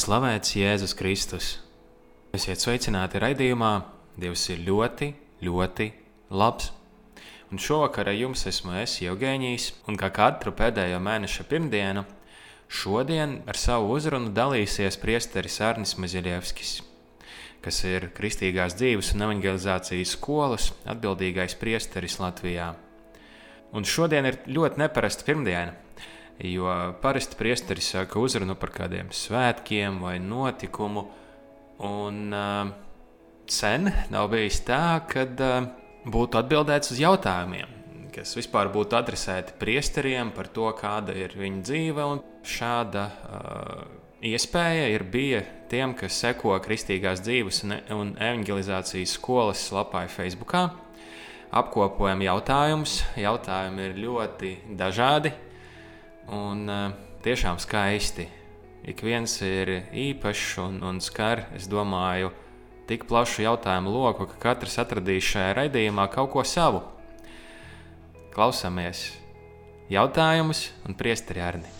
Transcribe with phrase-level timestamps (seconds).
[0.00, 1.46] Slavēts Jēzus Kristus!
[2.32, 3.72] Esiet sveicināti raidījumā,
[4.20, 5.10] Dievs ir ļoti,
[5.44, 5.86] ļoti
[6.32, 6.70] labs.
[7.52, 12.06] Un šovakar ar jums esmu es, Jevģēnijas, un kā katru pēdējo mēneša pirmdienu,
[12.70, 16.72] šodien ar savu uzrunu dalīsies priesteris Arnis Maziļevskis,
[17.60, 22.72] kas ir Kristīgās dzīves un evanģelizācijas skolas atbildīgais priesteris Latvijā.
[23.76, 25.76] Un šodien ir ļoti neparasta pirmdiena.
[26.40, 31.02] Jo parasti priesteris saka uzrunu par kādiem svētkiem vai notikumu,
[31.84, 32.70] un uh,
[33.44, 35.66] sen nav bijis tā, ka uh,
[36.08, 37.74] būtu atbildēts uz jautājumiem,
[38.14, 42.08] kas vispār būtu adresēti priesteriem par to, kāda ir viņa dzīve.
[42.40, 43.84] Šāda uh,
[44.24, 50.56] iespēja ir bija tiem, kas seko Kristīgās dzīves un evanģelizācijas skolas lapai Facebook.
[51.50, 53.02] Apkopojam jautājumus.
[53.20, 55.36] Jautājumi ir ļoti dažādi
[56.30, 56.92] un uh,
[57.24, 58.28] tiešām skaisti.
[58.86, 62.30] Ik viens ir īpašs un, un skar, es domāju,
[62.88, 66.80] tik plašu jautājumu loku, ka katrs atradīs šajā raidījumā kaut ko savu.
[68.32, 69.10] Klausāmies
[69.92, 71.76] jautājumus un priesteri Arni.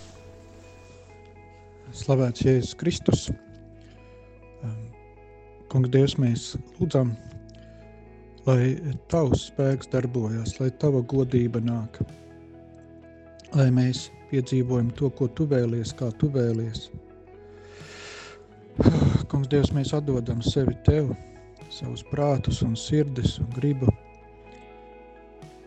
[1.97, 3.25] Slavēts Jēzus Kristus.
[5.71, 6.45] Kungs, Dievs, mēs
[6.81, 7.13] lūdzam,
[8.47, 8.75] lai
[9.11, 12.01] Tavs spēks darbojas, lai Tava godība nāk,
[13.55, 16.89] lai mēs piedzīvojam to, ko tu vēlies, kā tu vēlies.
[19.31, 21.11] Kungs, Dievs, mēs atdodam sevi Tev,
[21.71, 23.91] savus prātus un sirdis un gribu.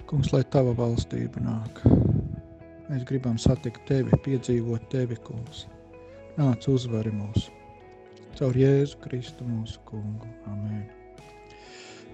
[0.09, 1.83] Kungs, lai Tava valstība nāk.
[2.89, 5.67] Mēs gribam satikt Tevi, piedzīvot Tevi, Kungs.
[6.39, 7.51] Nāc uzvari mūs.
[8.33, 10.25] Caur Jēzu Kristu mūsu kungu.
[10.49, 10.81] Amen.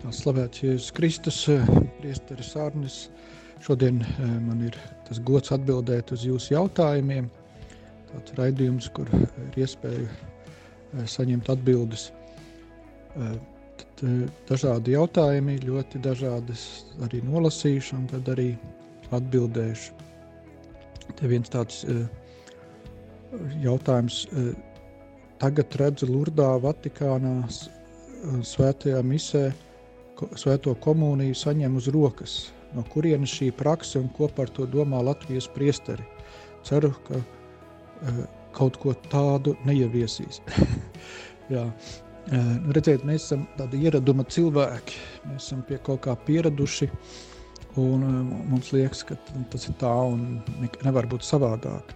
[0.02, 1.38] Tā slavēts Jēzus Kristus,
[2.02, 2.98] priesteris Arnis,
[3.60, 4.78] Šodien eh, man ir
[5.08, 7.28] tas gods atbildēt uz jūsu jautājumiem.
[8.10, 12.10] Tāds raidījums, kur ir iespēja eh, saņemt atbildes.
[13.16, 13.34] Eh,
[13.80, 14.04] tad
[14.48, 16.66] dažādi jautājumi, ļoti dažādas
[17.06, 18.54] arī nolasīšu, un tad arī
[19.16, 19.98] atbildēšu.
[21.20, 21.82] Te viens tāds
[23.64, 24.22] jautājums.
[25.42, 27.34] Tagad redzu Lurdā, Vatikānā,
[28.46, 29.48] svētajā misē,
[30.38, 32.38] svēto komuniju saņem uz rokas
[32.76, 36.06] no kurienes šī prakse un ko par to domā Latvijas priesteri.
[36.68, 38.22] Ceru, ka uh,
[38.56, 40.42] kaut ko tādu neieviesīs.
[41.54, 41.66] Jā.
[42.30, 45.00] Uh, redziet, mēs esam tādi ieraduma cilvēki,
[45.32, 46.90] mēs esam pie kaut kā pieraduši,
[47.82, 48.20] un uh,
[48.52, 49.18] mums liekas, ka
[49.50, 50.44] tas ir tā un
[50.86, 51.96] nevar būt savādāk.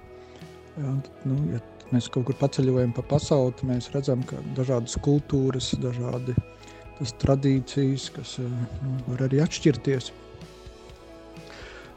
[0.80, 0.96] Jā,
[1.30, 1.62] nu, ja
[1.94, 6.34] mēs kaut kur paceļojam pa pasauli, mēs redzam, ka dažādas kultūras, dažādi
[7.22, 10.12] tradīcijas, kas nu, var arī atšķirties.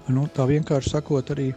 [0.07, 1.49] Nu, tā vienkārši sakot, arī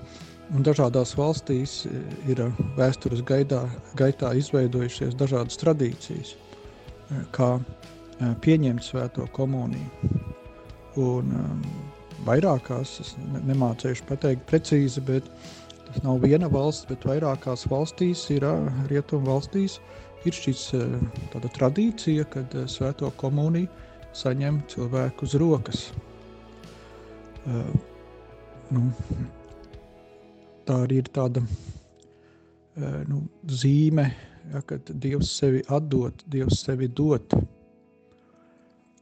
[0.65, 1.99] dažādās valstīs e,
[2.31, 2.41] ir
[2.77, 3.61] vēstures gaidā,
[3.99, 10.09] gaitā izveidojušies dažādas tradīcijas, e, kā e, pieņemt svēto komuniju.
[10.99, 11.29] Un
[12.25, 13.11] vairākās, es
[13.45, 15.29] nemācīšu pateikt precīzi, bet
[15.85, 18.47] tas nav viena valsts, bet vairākās valstīs ir,
[18.89, 19.77] rietumu valstīs,
[20.25, 20.65] ir šis
[21.31, 23.69] tāda tradīcija, kad svēto komuniju
[24.17, 25.85] saņem cilvēku uz rokas
[28.75, 28.89] nu,
[30.67, 31.43] tā arī ir tāda
[33.09, 34.05] nu, zīme,
[34.53, 37.35] ja, kad Dievs sevi atdod, Dievs sevi dot.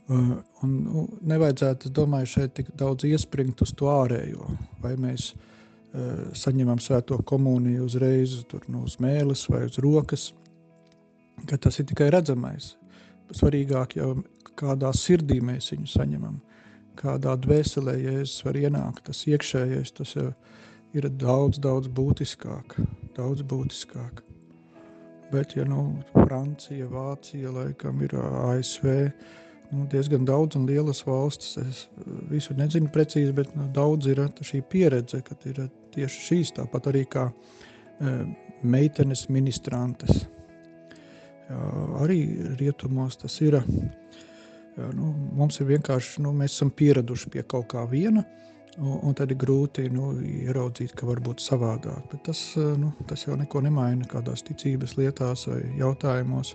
[0.07, 4.47] Un, nu, nevajadzētu, es domāju, šeit tik daudz iespringt uz to ārējo.
[4.83, 5.47] Vai mēs uh,
[6.37, 10.29] saņemam svēto komuniju uzreiz tur, nu, uz mēles vai uz rokas,
[11.47, 12.75] ka tas ir tikai redzamais.
[13.35, 14.13] Svarīgāk jau
[14.57, 16.39] kādā sirdī mēs viņu saņemam
[16.97, 20.29] kādā dvēselē Jēzus var ienākt, tas iekšējais, tas jau
[20.97, 22.77] ir daudz, daudz būtiskāk,
[23.17, 24.23] daudz būtiskāk.
[25.31, 28.87] Bet, ja nu, Francija, Vācija, laikam ir ASV,
[29.73, 31.81] nu, diezgan daudz un lielas valstis, es
[32.31, 35.65] visu nezinu precīzi, bet nu, daudz ir šī pieredze, kad ir
[35.95, 37.27] tieši šīs, tāpat arī kā
[38.63, 40.23] meitenes ministrantes.
[41.47, 41.59] Jā,
[42.03, 42.21] arī
[42.59, 43.59] rietumos tas ir,
[44.77, 48.23] Jā, nu, mums ir vienkārši, nu, mēs esam pieraduši pie kaut kā viena,
[48.77, 52.03] Un, un tad ir grūti nu, ieraudzīt, ka var būt savādāk.
[52.11, 52.41] Bet tas,
[52.77, 56.53] nu, tas jau neko nemaina kādās ticības lietās vai jautājumos.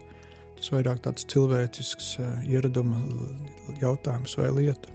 [0.61, 2.13] Tas vairāk tāds cilvēcisks
[2.47, 3.01] ieraduma
[3.81, 4.95] jautājums vai lieta.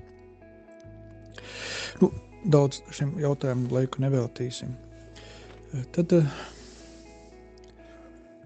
[2.00, 2.14] Nu,
[2.48, 4.72] daudz šim jautājumam laiku neveltīsim.
[5.92, 6.16] Tad,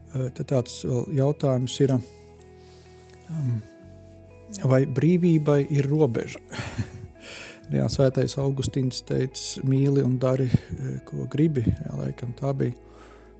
[0.10, 0.81] tad tāds
[1.13, 1.94] jautājums ir,
[4.68, 6.42] vai brīvībai ir robeža?
[7.71, 11.63] Jā, svētais Augustīns teica, mīli un dari, e, ko gribi.
[11.69, 12.75] Jā, laikam tā bija.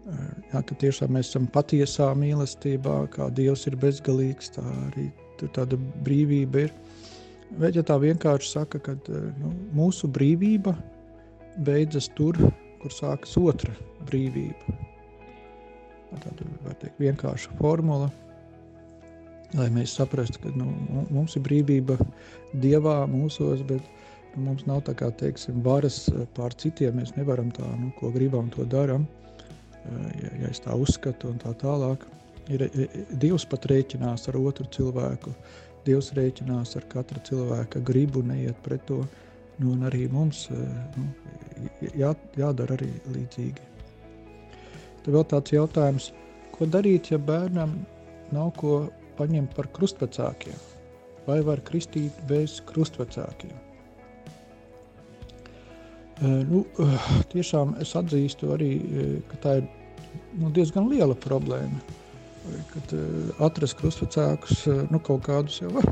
[0.08, 5.10] E, jā, ka tiešām mēs esam patiesā mīlestībā, kā Dievs ir bezgalīgs, tā arī
[5.42, 6.72] tāda brīvība ir.
[7.60, 10.78] Bet, ja tā vienkārši saka, ka e, nu, mūsu brīvība
[11.68, 12.40] beidzas tur,
[12.80, 13.75] kur sākas otra
[14.07, 14.80] brīvība.
[16.24, 18.07] Tāda var teikt vienkārša formula,
[19.57, 20.69] lai mēs saprastu, ka nu,
[21.09, 21.98] mums ir brīvība
[22.51, 23.86] Dievā mūsos, bet
[24.39, 26.95] Mums nav tā kā teiksim, varas eh, pār citiem.
[27.00, 29.06] Mēs nevaram tā, nu, ko gribam, to darām.
[29.83, 32.06] Eh, ja, ja es tā uzskatu, un tā tālāk.
[32.51, 32.63] Ir,
[33.19, 35.33] Dievs pat rēķinās ar otru cilvēku.
[35.86, 39.01] Dievs rēķinās ar katra cilvēka gribu neiet pret to.
[39.59, 40.63] Nu, un arī mums eh,
[40.95, 41.09] nu,
[41.92, 43.68] jā, jādara arī līdzīgi.
[45.01, 46.12] Tad vēl tāds jautājums,
[46.56, 47.81] ko darīt, ja bērnam
[48.31, 48.86] nav ko
[49.21, 50.57] paņemt par krustvecākiem?
[51.27, 53.53] Vai var kristīt bez krustvecākiem?
[56.21, 56.65] Nu,
[57.31, 58.71] tiešām es atzīstu arī,
[59.29, 59.69] ka tā ir
[60.38, 61.81] nu, diezgan liela problēma.
[62.73, 62.94] Kad
[63.45, 65.89] atrast krustvecākus, nu, kaut kādus jau var.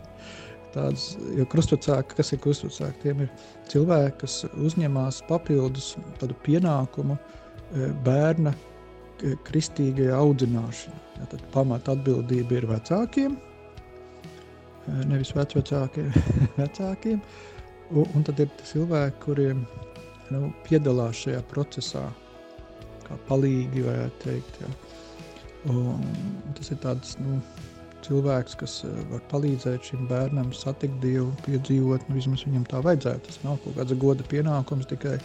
[0.72, 3.32] Tāds, jo krustvecāki, kas ir krustvecāki, tiem ir
[3.68, 7.18] cilvēki, kas uzņemās papildus tādu pienākumu
[8.06, 8.54] bērna
[9.46, 11.26] kristīgajā audzināšanā.
[11.30, 13.36] Tad pamata atbildība ir vecākiem,
[15.06, 16.08] nevis vecvecākiem,
[16.62, 17.20] vecākiem,
[17.92, 19.66] Un, un tad ir cilvēki, kuriem
[20.32, 22.06] nu, piedalās šajā procesā,
[23.04, 24.60] kā palīgi, varētu teikt.
[24.62, 24.70] Ja.
[25.72, 26.06] Un,
[26.56, 27.36] tas ir tāds nu,
[28.06, 33.26] cilvēks, kas eh, var palīdzēt šim bērnam satikt Dievu, piedzīvot, nu, vismaz viņam tā vajadzētu.
[33.28, 35.18] Tas nav kaut kāds goda pienākums, tikai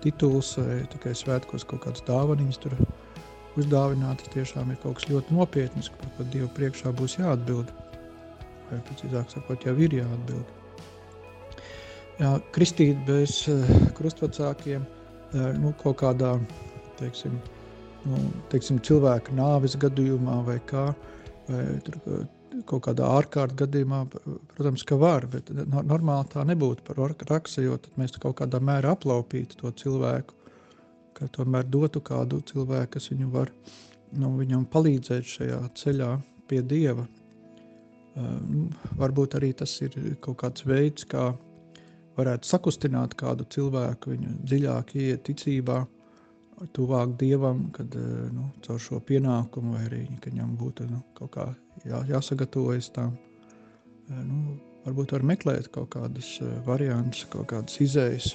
[0.00, 2.78] tituls vai tikai svētkos kaut kādas dāvaniņas tur
[3.64, 4.22] uzdāvināt.
[4.24, 7.74] Tas tiešām ir kaut kas ļoti nopietns, par ko Dievu priekšā būs jāatbild.
[8.68, 10.54] Vai precīzāk sakot, jau ir jāatbild
[12.18, 13.68] jā, kristīt bez uh,
[13.98, 16.34] krustvecākiem, uh, nu, kaut kādā,
[17.00, 17.36] teiksim,
[18.08, 20.90] nu, teiksim, cilvēka nāves gadījumā vai kā,
[21.48, 22.00] vai tur,
[22.68, 24.02] kaut kādā ārkārtas gadījumā,
[24.56, 26.98] protams, ka var, bet normāli tā nebūtu par
[27.30, 30.34] raksa, jo tad mēs kaut kādā mērā aplaupītu to cilvēku,
[31.18, 33.52] ka tomēr dotu kādu cilvēku, kas viņu var,
[34.16, 36.14] nu, viņam palīdzēt šajā ceļā
[36.48, 37.04] pie Dieva.
[37.04, 37.18] Uh,
[38.98, 39.94] varbūt arī tas ir
[40.24, 41.30] kaut kāds veids, kā
[42.18, 45.84] varētu sakustināt kādu cilvēku, viņu dziļāk iet ticībā,
[46.74, 47.94] tuvāk dievam, kad
[48.34, 51.46] nu, caur šo pienākumu, vai arī viņam būtu nu, kaut kā
[51.86, 52.90] jā, jāsagatavojas.
[52.98, 53.12] Eh,
[54.26, 58.34] nu, varbūt var meklēt kaut kādas variantus, kaut kādas izējas.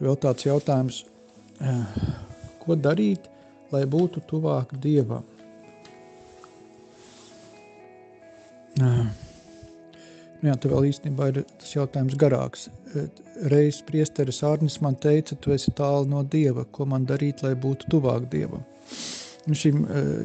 [0.00, 1.02] Vēl tāds jautājums,
[2.62, 3.28] ko darīt,
[3.72, 5.24] lai būtu tuvāk dievam?
[8.76, 9.06] Uh.
[10.40, 12.66] Nu, jā, tur vēl īstenībā ir tas jautājums garāks.
[13.50, 17.88] Reiz priesteris Ārnis man teica, tu esi tālu no Dieva, ko man darīt, lai būtu
[17.92, 18.64] tuvāk Dievam.
[19.46, 19.84] Un nu, šim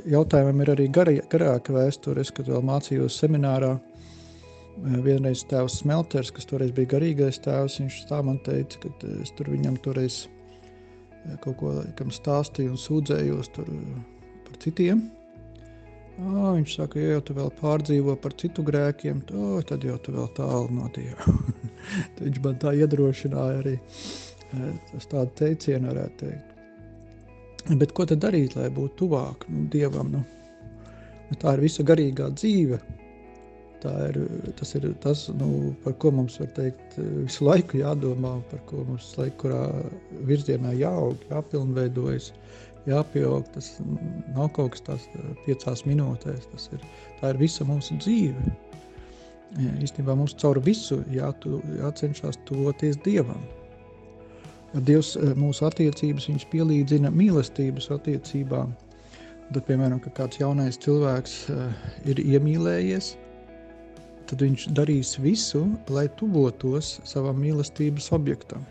[0.10, 2.26] jautājumam ir arī gar, garāka vēsture.
[2.36, 3.76] Kad vēl mācījos seminārā,
[5.06, 9.52] vienreiz tēvs Smelters, kas toreiz bija garīgais tēvs, viņš tā man teica, ka es tur
[9.54, 11.74] viņam toreiz e, kaut ko
[12.18, 15.04] stāstīju un sūdzējos par citiem.
[16.22, 20.14] Oh, viņš saka, ja jau tu vēl pārdzīvo par citu grēkiem, to, tad jau tu
[20.14, 21.38] vēl tālu no Dieva.
[22.22, 23.78] viņš man tā iedrošināja arī.
[24.92, 26.52] Tas tādu teicienu varētu teikt.
[27.80, 30.12] Bet ko tad darīt, lai būtu tuvāk nu, Dievam?
[30.12, 30.24] Nu,
[31.30, 32.82] nu, tā ir visa garīgā dzīve.
[33.82, 34.18] Tā ir,
[34.60, 39.08] tas ir tas, nu, par ko mums var teikt, visu laiku jādomā, par ko mums
[39.18, 39.62] laiku, kurā
[40.30, 42.30] virzienā jāaug, jāpilnveidojas.
[42.90, 43.46] Jāpieaug.
[43.54, 43.76] Tas
[44.34, 46.48] nav kaut kas tāds eh, piecās minūtēs.
[46.54, 46.86] Tas ir,
[47.30, 48.54] ir visa mūsu dzīve.
[49.84, 53.42] Īstenībā mums caur visu jātu, jācenšas tuvoties Dievam.
[54.88, 58.74] Dievs eh, mūsu attiecības pielīdzina mīlestības attiecībām.
[59.52, 61.66] Tad, piemēram, kad kāds jaunais cilvēks uh,
[62.08, 63.10] ir iemīlējies,
[64.32, 68.64] tad viņš darīs visu, lai tuvotos savam mīlestības objektam.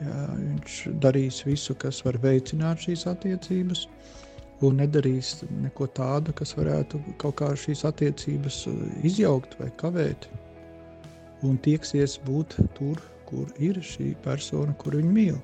[0.00, 3.88] Jā, viņš darīs visu, kas var veicināt šīs attiecības.
[4.64, 10.28] un nedarīs neko tādu, kas varētu kaut kā šīs attiecības uh, izjaukt vai kavēt.
[11.44, 15.36] Un tieksies būt tur, kur ir šī persona, kur viņu mīl.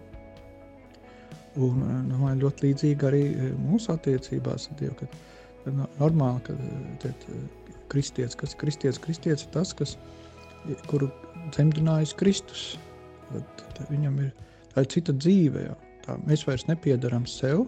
[1.59, 5.11] Un, uh, nu, ļoti līdzīgi arī uh, mūsu attiecībās ar Dievu.
[5.99, 6.57] Normāli, ka
[7.03, 7.27] tiet,
[7.91, 9.97] kristietis, kas kristietis, kristietis ir tas, kas,
[10.91, 11.11] kuru
[11.55, 12.65] dzemdinājis Kristus.
[13.31, 14.31] Tad, tad viņam ir,
[14.73, 15.67] tā ir cita dzīve.
[15.69, 15.77] Jā.
[16.07, 17.67] Tā, mēs vairs nepiedaram sev,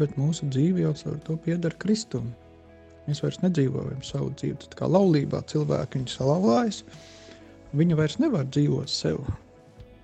[0.00, 2.30] bet mūsu dzīve jau ar to pieder Kristum.
[3.06, 4.60] Mēs vairs nedzīvojam savu dzīvi.
[4.62, 6.82] Tad kā laulībā cilvēki viņu salauzājas,
[7.76, 9.20] viņi vairs nevar dzīvot sev.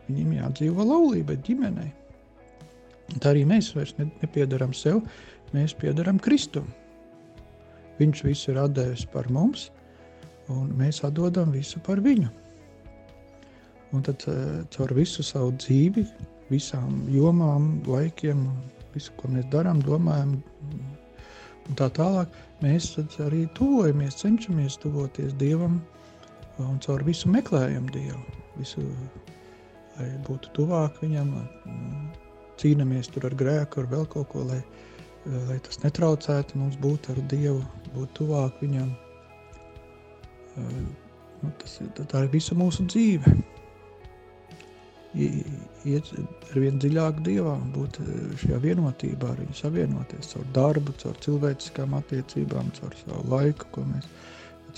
[0.08, 1.88] Viņiem jādzīvo laulībai, ģimenei.
[3.22, 5.00] Tā arī mēs vairs ne, nepiedaram sev,
[5.54, 6.66] mēs piedaram Kristum.
[7.98, 9.70] Viņš visu ir devis par mums,
[10.52, 12.30] un mēs atdodam visu par viņu.
[13.96, 16.04] Un tad eh, caur visu savu dzīvi,
[16.52, 18.46] visām jomām, laikiem,
[18.94, 20.36] visu, ko mēs darām, domājam,
[21.68, 22.32] un tā tālāk,
[22.64, 25.80] mēs arī tuvojamies, cenšamies tuvoties Dievam
[26.62, 28.20] un caur visu meklējam Dievu.
[28.58, 28.82] Visu,
[29.96, 31.32] lai būtu tuvāk viņam,
[32.60, 34.60] cīnāmies tur ar grēku, ar vēl kaut ko, lai,
[35.26, 37.62] lai tas netraucētu mums būt ar Dievu,
[37.94, 38.90] būt tuvāk viņam.
[40.58, 43.36] Nu, tas, tā ir visa mūsu dzīve
[45.18, 46.10] iet
[46.50, 51.96] ar vien dziļāk dievā, būt e, šajā vienotībā, ar viņu savienoties caur darbu, caur cilvēciskām
[51.98, 54.08] attiecībām, caur savu laiku, ko mēs,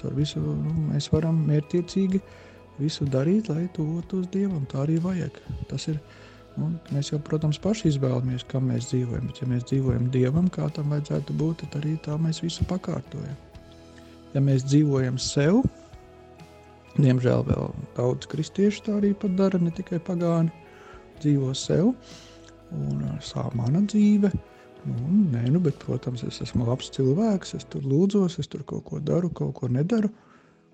[0.00, 2.22] caur visu, nu, mēs varam mērķiecīgi
[2.78, 4.64] visu darīt, lai tuvotos dievam.
[4.70, 5.40] Tā arī vajag.
[5.68, 5.98] Tas ir,
[6.60, 10.68] nu, mēs jau, protams, paši izvēlamies, kam mēs dzīvojam, bet ja mēs dzīvojam dievam, kā
[10.76, 13.36] tam vajadzētu būt, tad arī tā mēs visu pakārtojam.
[14.34, 15.64] Ja mēs dzīvojam sev,
[16.98, 20.50] Diemžēl vēl daudz kristiešu tā arī dara, ne tikai pagāni.
[21.20, 21.92] Dzīvo sev,
[22.72, 24.30] un sāp mana dzīve.
[24.88, 24.96] Nu,
[25.34, 28.98] nē, nu, bet, protams, es esmu labs cilvēks, es tur lūdzos, es tur kaut ko
[28.98, 30.08] daru, kaut ko nedaru.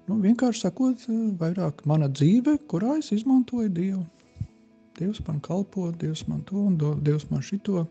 [0.06, 1.02] Nu, vienkārši sakot,
[1.40, 4.04] vairāk mana dzīve, kurā es izmantoju Dievu.
[4.96, 7.84] Dievs man kalpo, Dievs man to un Dievs man šito.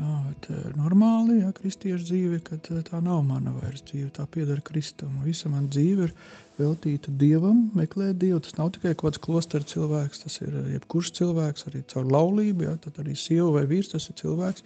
[0.00, 4.24] Jā, bet eh, normāli, ja kristiešu dzīve, kad eh, tā nav mana vairs dzīve, tā
[4.32, 5.18] pieder Kristum.
[5.26, 6.14] Visa man dzīve ir
[6.60, 8.38] veltīta Dievam, meklēt Dievu.
[8.46, 12.68] Tas nav tikai kaut kāds klosteru cilvēks, tas ir eh, jebkurš cilvēks, arī caur laulību,
[12.68, 14.64] ja, tad arī sieva vai vīrs, tas ir cilvēks,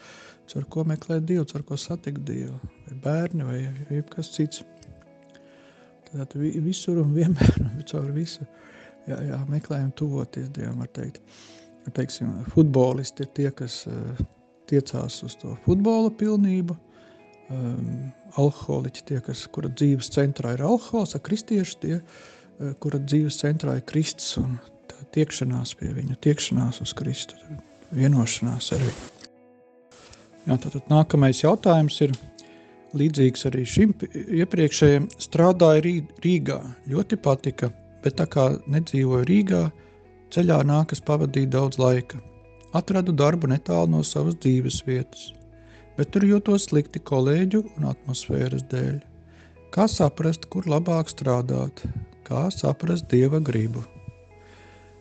[0.52, 3.58] caur ko meklēt Dievu, caur ko satikt Dievu, vai bērni, vai
[3.96, 4.62] jebkas cits.
[6.12, 8.44] Tad visur un vienmēr, un caur visu,
[9.10, 11.22] jā, jā, meklējam tuvoties Dievam, var teikt.
[11.94, 14.20] Teiksim, futbolisti ir tie, kas uh,
[14.70, 16.76] tiecās uz to futbola pilnību.
[17.52, 23.76] Um, alkoholiķi, tie, kas, kura dzīves centrā ir alkohols, kristieši, tie, uh, kura dzīves centrā
[23.78, 24.56] ir Kristus un
[25.14, 27.36] tiekšanās pie viņa, tiekšanās uz Kristu,
[27.94, 29.10] vienošanās ar viņu.
[30.44, 32.12] Jā, tātad nākamais jautājums ir
[32.98, 35.06] līdzīgs arī šim iepriekšējiem.
[35.22, 36.58] Strādāju Rīgā,
[36.90, 37.70] ļoti patika,
[38.04, 39.64] bet tā kā nedzīvoju Rīgā,
[40.34, 42.20] ceļā nākas pavadīt daudz laika–
[42.74, 45.28] Atradu darbu netālu no savas dzīves vietas,
[45.94, 48.96] bet tur jūtos slikti kolēģu un atmosfēras dēļ.
[49.74, 51.84] Kā saprast, kur labāk strādāt,
[52.26, 53.84] kā saprast dieva gribu?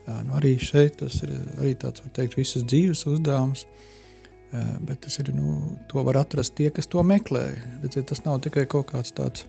[0.05, 3.65] Jā, nu arī šeit tas ir arī tāds, var teikt, visas dzīves uzdevums,
[4.85, 5.57] bet tas ir, nu,
[5.89, 7.47] to var atrast tie, kas to meklē.
[7.81, 9.47] Redziet, tas nav tikai kaut kāds tāds,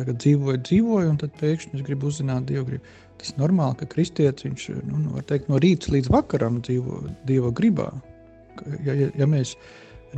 [0.00, 2.96] tagad dzīvoju, dzīvoju, un tad pēkšņi es gribu uzzināt dievu gribu.
[3.20, 7.52] Tas ir normāli, ka kristietis viņš nu, nu teikt, no rīta līdz vakaram dzīvo dieva
[7.52, 7.90] gribā.
[8.86, 9.54] Ja, ja, ja mēs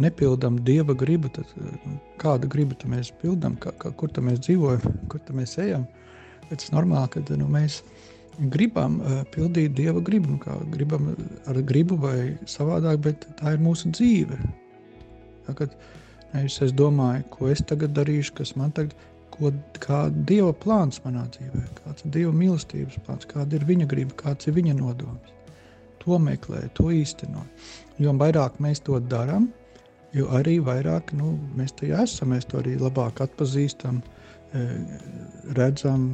[0.01, 5.35] nepildām dieva gribu, tad nu, kāda griba mēs pildām, kā, kā, kur mēs dzīvojam, kur
[5.37, 5.89] mēs ejam.
[6.49, 7.81] Tas ir normāli, ka nu, mēs
[8.53, 11.11] gribam uh, pildīt dieva gribu, nu, gribam
[11.51, 14.39] ar gribu vai savādāk, bet tā ir mūsu dzīve.
[15.49, 15.75] Ja, kad,
[16.33, 21.01] nevis es domāju, ko es tagad darīšu, kas man tagad ir ko, kā Dieva plāns
[21.05, 25.33] manā dzīvē, kāds ir Dieva mīlestības plāns, kāda ir Viņa griba, kāds ir Viņa nodoms.
[26.03, 27.67] To meklē, to īstenot.
[28.03, 29.51] Jo vairāk mēs to darām,
[30.17, 34.03] jo arī vairāk nu, mēs tajā esam, mēs to arī labāk atpazīstam,
[34.53, 34.65] e,
[35.59, 36.11] redzam,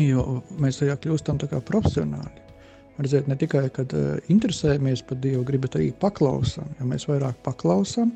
[0.00, 2.44] jo mēs tajā kļūstam profesionāli.
[2.94, 6.68] Redzēt, ne tikai kad, uh, interesējamies par Dievu, bet arī paklausām.
[6.78, 8.12] Ja mēs vairāk paklausām,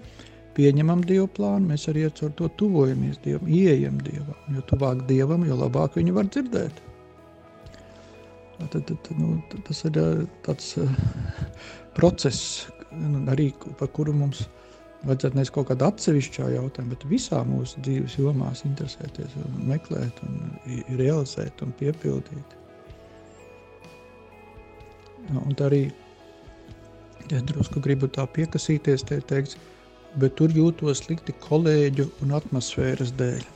[0.58, 4.38] pieņemam Dieva plānu, mēs arī ar to tuvojamies Dievam, ieejam Dievam.
[4.54, 6.84] Jo tuvāk Dievam, jo labāk viņu var dzirdēt.
[8.58, 9.36] Tad, tad, nu,
[9.68, 9.98] tas ir
[10.42, 10.94] tāds uh,
[11.94, 14.48] process, nu, arī par kuru mums
[15.06, 20.58] vajadzētu nevis kaut kādā atsevišķā jautājumā, bet visā mūsu dzīves jomās interesēties, un meklēt, un
[20.98, 22.56] realizēt un piepildīt.
[25.28, 25.84] Un tā arī
[27.30, 29.58] ja drusku gribu tā piekasīties, te teikts,
[30.18, 33.46] bet tur jūtos slikti kolēģu un atmosfēras dēļ.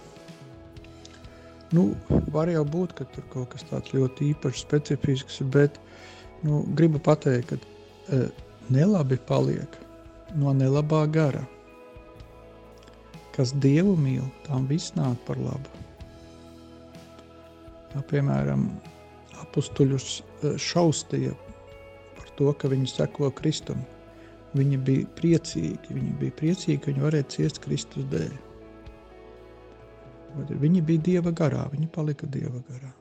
[1.72, 1.86] Nu,
[2.34, 5.78] var jau būt, ka tur kaut kas tāds ļoti īpašs, specifisks, bet
[6.44, 7.56] nu, gribu pateikt, ka
[8.12, 8.26] e,
[8.72, 9.78] nelabi paliek
[10.36, 11.42] no nelabā gara.
[13.32, 15.80] Kas Dievu mīl, tam viss nāk par labu.
[17.94, 18.68] Ja, piemēram,
[19.40, 21.32] apstuļus e, šaustīja
[22.18, 23.80] par to, ka viņi seko Kristum.
[24.52, 28.32] Viņi bija priecīgi, viņi bija priecīgi, ka viņi varēja ciest Kristus dēļ.
[30.60, 32.92] Viņi bija Dieva garā, viņi palika Dieva garā.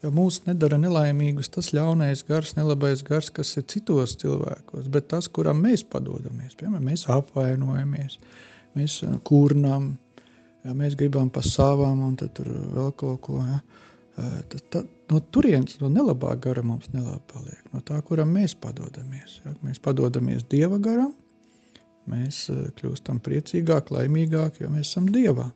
[0.00, 5.28] Jo mūs nedara nelaimīgus tas ļaunais gars, nelabais gars, kas ir citos cilvēkos, bet tas,
[5.28, 6.54] kuram mēs padodamies.
[6.56, 8.16] Piemēram, mēs apvainojamies,
[8.78, 8.96] mēs
[9.28, 9.90] kurnam,
[10.64, 13.42] ja mēs gribam pa savām un tad tur vēl kaut ko.
[13.44, 13.60] Ja.
[14.20, 17.62] Tad, tad, no turienes, no nelabā gara mums nelabi paliek.
[17.72, 19.38] No tā, kuram mēs padodamies.
[19.44, 19.54] Ja.
[19.64, 21.14] Mēs padodamies Dieva garam,
[22.10, 22.44] mēs
[22.80, 25.48] kļūstam priecīgāk, laimīgāk, jo mēs esam Dievā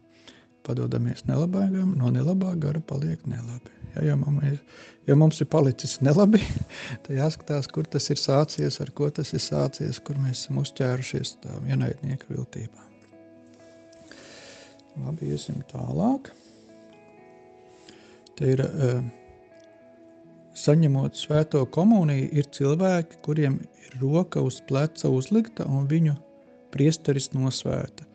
[0.65, 3.73] padodamies nelabākam, no nelabā gara paliek nelabi.
[3.95, 4.63] Ja, ja, mums,
[5.07, 6.41] ja mums ir palicis nelabi,
[7.05, 11.37] tad jāskatās, kur tas ir sācies, ar ko tas ir sācies, kur mēs esam uzķērušies
[11.45, 12.89] tā vienaidnieka viltībā.
[15.05, 16.33] Labi, iesim tālāk.
[18.39, 18.99] Te ir uh,
[20.59, 26.17] saņemot svēto komuniju, ir cilvēki, kuriem ir roka uz pleca uzlikta un viņu
[26.75, 28.07] priesteris nosvēta.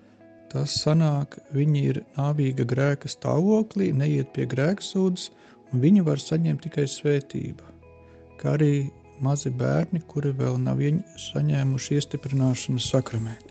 [0.50, 5.30] Tas sanāk, viņi ir nāvīga grēka stāvoklī, neiet pie grēka sūdzes,
[5.70, 7.76] un viņi var saņemt tikai svētību.
[8.40, 8.90] Kā arī
[9.22, 10.82] mazi bērni, kuri vēl nav
[11.30, 13.49] saņēmuši iestiprināšanas sakramentu.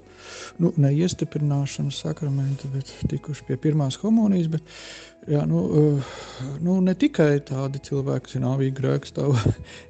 [0.63, 4.51] Nu, ne iestiprināšanas sakramentu, bet tikuši pie pirmās komunijas.
[4.53, 4.75] Bet,
[5.31, 6.13] jā, nu, uh,
[6.65, 9.15] nu, ne tikai tādi cilvēki, kas ir nāvīgi grēks,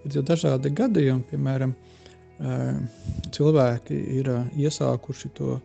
[0.09, 1.27] ir dažādi gadījumi.
[1.33, 2.79] Piemēram, uh,
[3.35, 5.59] cilvēki ir uh, iesākuši to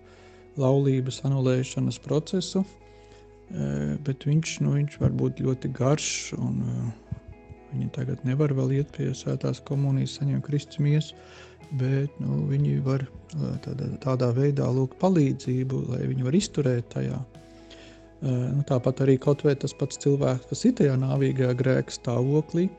[0.60, 7.20] laulības anulēšanas procesu, eh, bet viņš, nu, viņš var būt ļoti garš un eh,
[7.74, 11.18] viņi tagad nevar vēl iet pie svētās komunijas, saņemt Kristus miesu,
[11.80, 13.06] bet nu, viņi var
[13.66, 17.20] tādā, tādā veidā lūgt palīdzību, lai viņi var izturēt tajā.
[18.24, 22.70] Nu, tāpat arī kaut vai tas pats cilvēks, kas ir tajā nāvīgajā grēka stāvoklī,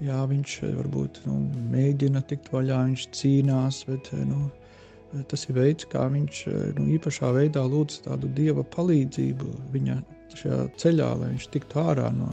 [0.00, 1.42] jā, viņš varbūt nu,
[1.74, 4.46] mēģina tikt vaļā, viņš cīnās, bet nu,
[5.28, 6.44] tas ir veids, kā viņš
[6.78, 9.98] nu, īpašā veidā lūdz tādu dieva palīdzību viņa
[10.38, 12.30] šajā ceļā, lai viņš tiktu ārā no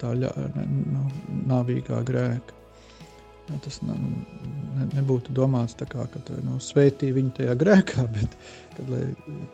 [0.00, 1.04] tā no
[1.48, 2.54] nāvīgā grēka.
[3.64, 8.36] Tas ne, ne, nebūtu domāts tā kā, ka nu, svētī viņu tajā grēkā, bet
[8.76, 9.02] kad, lai,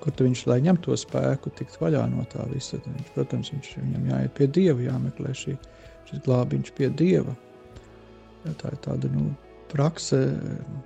[0.03, 2.81] kur viņš lai ņem to spēku, tikt vaļā no tā visa.
[2.83, 5.57] Viņš, protams, viņš, viņam jāiet pie Dieva, jāmeklē šī,
[6.11, 7.37] šis glābiņš pie Dieva.
[8.45, 9.29] Ja, tā ir tāda nu,
[9.71, 10.19] prakse,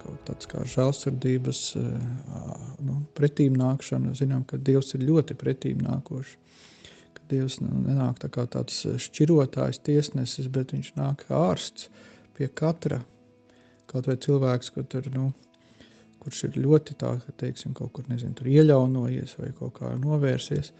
[0.02, 4.14] kaut tāds kā žēlsirdības nu, pretīm nākšana.
[4.18, 6.36] Zinām, ka Dievs ir ļoti pretīm nākošs.
[7.28, 11.88] Dievs nu, nenāk tā kā tāds šķirotājs, tiesnesis, bet viņš nāk ārsts
[12.38, 13.02] pie katra.
[13.88, 15.30] Kaut vai cilvēks, kur tur, nu,
[16.22, 20.74] kurš ir ļoti tā, ka, teiksim, kaut kur, nezinu, tur ieļaunojies vai kaut kā novērsies,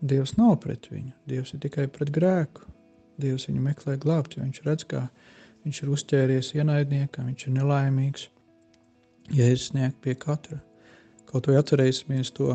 [0.00, 1.10] Dievs nav pret viņu.
[1.28, 2.62] Dievs ir tikai pret grēku.
[3.20, 5.02] Dievs viņu meklē glābt, jo viņš redz, kā
[5.64, 8.28] Viņš ir uzķēries ienaidniekam, viņš ir nelaimīgs.
[9.30, 10.56] Jēzus sniegt pie katra.
[11.28, 12.54] Kaut vai atcerēsimies to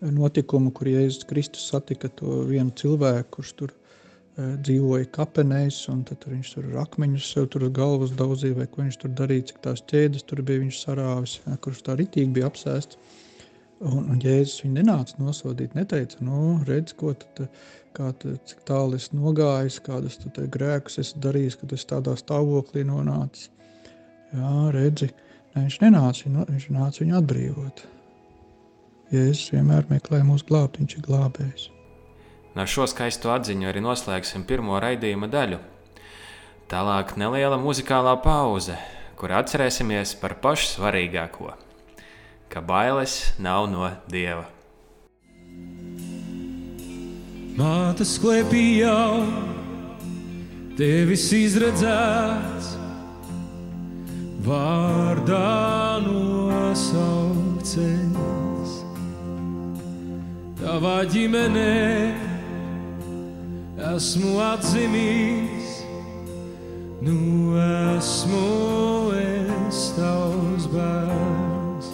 [0.00, 6.24] notikumu, kur Jēzus Kristus satika to vienu cilvēku, kurš tur uh, dzīvoja kapenēs, un tad
[6.28, 9.84] viņš tur akmeņus sev tur uz galvas daudzīja, vai ko viņš tur darīja, cik tās
[9.90, 13.00] ķēdes tur bija viņš sarāvis, ja, kurš tā ritīgi bija apsēsts.
[13.80, 17.46] Un, un Jēzus viņu nenāca nosodīt, neteica, nu, redz, ko tad
[17.96, 23.48] kā te, cik tālu es nogājis, kādus grēkus esmu darījis, kad es tādā stāvoklī nonācis.
[24.36, 25.08] Jā, redzi,
[25.54, 27.82] ne, viņš nenāca, viņš nāca viņu atbrīvot.
[29.10, 31.66] Jēzus vienmēr meklē mūsu glābt, viņš ir glābējs.
[32.54, 35.58] Ar šo skaisto atziņu arī noslēgsim pirmo raidījuma daļu.
[36.70, 38.76] Tālāk neliela muzikālā pauze,
[39.18, 41.54] kur atcerēsimies par pašu svarīgāko-
[42.52, 44.46] ka bailes nav no dieva.
[47.58, 49.26] Mātes klēpī jau
[50.78, 52.76] tevis izredzēts,
[54.46, 57.76] vārdā nosaukts.
[60.60, 62.12] Tavā ģimenē
[63.94, 65.78] esmu atzimis,
[67.00, 68.42] nu esmu
[69.16, 71.88] es tavs bērns.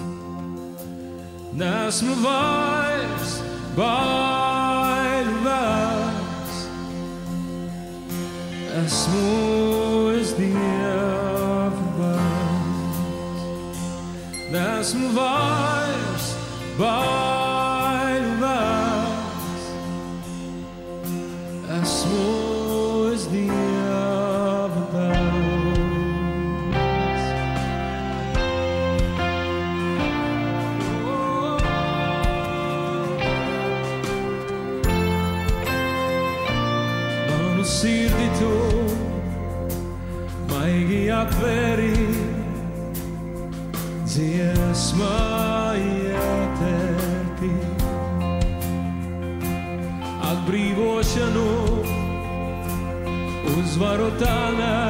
[1.62, 3.36] Nesmu vairs
[3.78, 6.56] baiļu vērts,
[8.82, 9.28] esmu
[10.16, 13.46] es Dieva bērns.
[14.56, 16.32] Nesmu vairs
[16.80, 17.15] baiļu vērts.
[53.76, 54.85] воротами.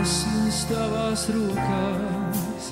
[0.00, 2.68] Esmu es tavās rokās,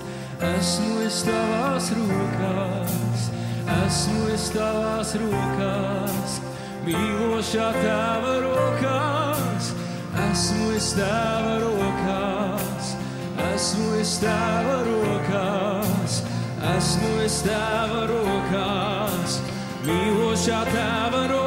[0.49, 3.27] esmu es tavās rokās,
[3.75, 6.39] esmu es tavās rokās,
[6.87, 9.69] mīlošā tava rokās,
[10.25, 12.95] esmu es tava rokās,
[13.51, 16.23] esmu es tava rokās,
[16.77, 19.43] esmu es tava rokās,
[19.85, 21.38] mīlošā tava rokās.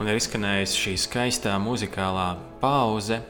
[0.00, 3.20] Un ir izskanējusi šī skaistā muzikālā pauze.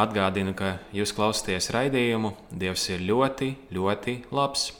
[0.00, 4.70] Atgādinu, ka jūs klausāties raidījumu Dievs ir ļoti, ļoti labs.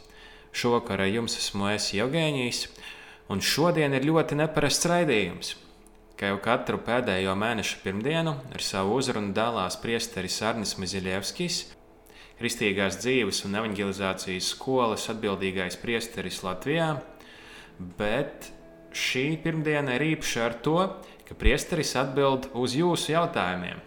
[0.50, 2.64] Šovakar ar jums esmu es Jevgēnijs,
[3.30, 5.54] un šodien ir ļoti neparasts raidījums.
[6.18, 11.60] Kā jau katru pēdējo mēneša pirmdienu ar savu uzrunu dalās priesteris Arnis Miziļevskis,
[12.40, 16.94] Kristīgās dzīves un evanģelizācijas skolas atbildīgais priesteris Latvijā,
[17.98, 18.50] bet
[18.96, 20.76] šī pirmdiena ir īpaša ar to,
[21.30, 23.78] ka priesteris atbild uz jūsu jautājumiem.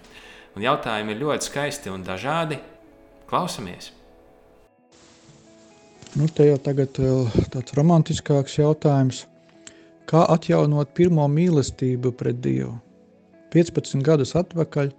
[0.56, 2.56] Un jautājumi ir ļoti skaisti un dažādi.
[3.27, 3.89] Klausamies!
[6.15, 9.25] Nu, te jau tagad vēl tāds romantiskāks jautājums.
[10.08, 12.77] Kā atjaunot pirmo mīlestību pret Dievu?
[13.51, 14.93] 15 gadus atpakaļ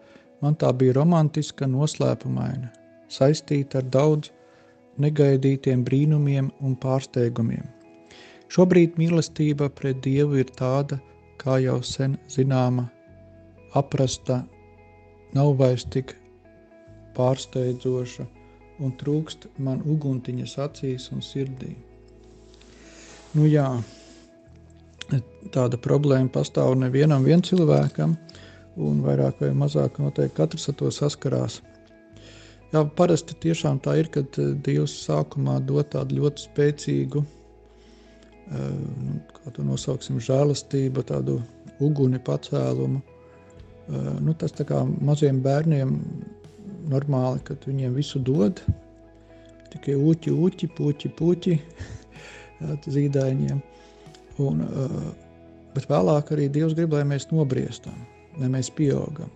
[0.44, 2.68] man tā bija romantiska, noslēpumaina,
[3.08, 4.34] saistīta ar daudz
[5.00, 7.64] negaidītiem brīnumiem un pārsteigumiem.
[8.52, 11.00] Šobrīd mīlestība pret Dievu ir tāda,
[11.44, 12.86] kā jau sen zināma,
[13.76, 14.40] aprasta,
[15.36, 16.14] nav vairs tik
[17.16, 18.24] pārsteidzoša
[18.82, 21.74] un trūkst man uguntiņas acīs un sirdī.
[23.34, 23.66] Nu jā,
[25.54, 28.16] tāda problēma pastāv nevienam vien cilvēkam,
[28.80, 31.60] un vairāk vai mazāk noteikti katrs ar to saskarās.
[32.72, 34.34] Jā, parasti tiešām tā ir, kad
[34.66, 37.22] Dievs sākumā dod tādu ļoti spēcīgu
[38.52, 41.38] Nu, kā to nosauksim, žēlastība, tādu
[41.82, 43.00] uguni pacēlumu.
[44.24, 45.94] Nu, tas kā maziem bērniem
[46.92, 48.60] normāli, kad viņiem visu dod,
[49.72, 51.56] tikai uķi, uķi, puķi, puķi
[52.96, 53.62] zīdaiņiem.
[54.44, 54.62] Un,
[55.74, 57.96] bet vēlāk arī Dievs grib, lai mēs nobriestam,
[58.40, 59.32] lai mēs pieaugam.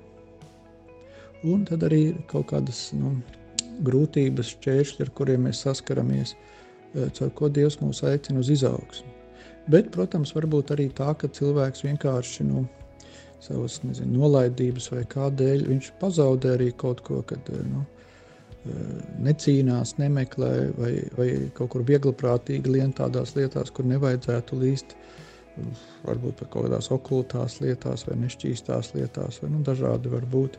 [1.48, 3.16] Un tad arī ir kaut kādas nu,
[3.86, 6.34] grūtības, šķēršļi, ar kuriem mēs saskaramies.
[6.34, 6.57] Uh, Eh,
[6.94, 9.14] caur ko Dievs mūs aicina uz izaugsmu.
[9.68, 12.64] Bet, protams, varbūt arī tā, ka cilvēks vienkārši nu,
[13.44, 18.94] savas nezinu, nolaidības vai kādēļ viņš pazaudē arī kaut ko, kad eh, nu, eh,
[19.28, 24.96] necīnās, nemeklē vai, vai kaut kur viegliprātīgi lien tādās lietās, kur nevajadzētu līst.
[26.06, 30.58] Varbūt par kaut kādās okultās lietās vai nešķīstās lietās, vai nu, dažādi var būt.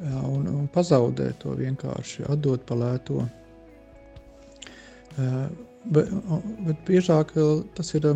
[0.00, 3.26] Un, un pazaudē to vienkārši, atdot pa lēto.
[5.18, 6.10] Bet,
[6.66, 7.32] bet biežāk
[7.74, 8.06] tas ir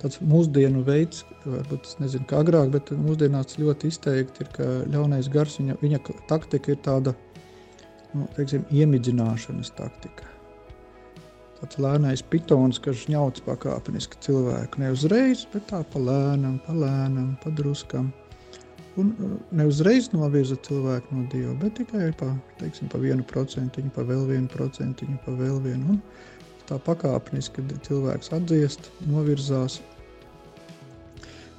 [0.00, 5.28] tāds mūsdienu veids, varbūt tas nezinu, kā agrāk, bet mūsdienās ļoti izteikti ir, ka ļaunais
[5.32, 7.14] gars, viņa, viņa taktika ir tāda,
[8.14, 10.28] nu, teiksim, iemidzināšanas taktika.
[11.60, 14.80] Tāds lēnais pitons, kas ņauts pakāpeniski cilvēku.
[14.80, 18.08] Ne uzreiz, bet tā pa lēnam, pa lēnam, pa druskam.
[18.98, 19.12] Un
[19.54, 24.24] ne uzreiz novirza cilvēku no Dieva, bet tikai pa, teiksim, pa vienu procentiņu, pa vēl
[24.32, 25.94] vienu procentiņu, pa vēl vienu.
[25.94, 26.00] Un
[26.66, 29.78] tā pakāpeniski, kad cilvēks atdziest, novirzās.